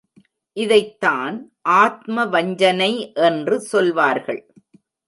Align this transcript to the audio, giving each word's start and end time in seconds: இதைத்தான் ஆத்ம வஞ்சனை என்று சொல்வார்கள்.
இதைத்தான் 0.57 1.51
ஆத்ம 1.61 2.25
வஞ்சனை 2.25 3.13
என்று 3.13 3.59
சொல்வார்கள். 3.59 4.53